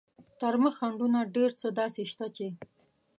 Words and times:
تر 0.39 0.53
مخ 0.61 0.73
خنډونه 0.79 1.19
ډېر 1.35 1.51
څه 1.61 1.67
داسې 1.79 2.01
شته 2.11 2.27
چې. 2.35 2.47